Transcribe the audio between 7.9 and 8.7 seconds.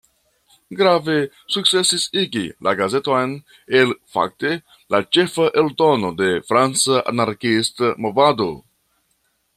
movado.